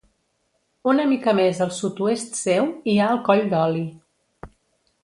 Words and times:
Una 0.93 1.05
mica 1.11 1.35
més 1.41 1.61
al 1.67 1.73
sud-oest 1.81 2.41
seu 2.41 2.71
hi 2.71 2.97
ha 3.05 3.13
el 3.17 3.23
Coll 3.31 3.47
d'Oli. 3.55 3.89